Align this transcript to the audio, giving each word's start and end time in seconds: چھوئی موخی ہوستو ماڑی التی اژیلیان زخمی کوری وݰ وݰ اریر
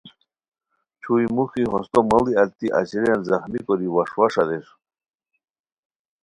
چھوئی 1.01 1.25
موخی 1.35 1.63
ہوستو 1.71 1.99
ماڑی 2.09 2.33
التی 2.41 2.67
اژیلیان 2.79 3.21
زخمی 3.29 3.59
کوری 3.65 3.87
وݰ 3.95 4.09
وݰ 4.17 4.33
اریر 4.41 4.67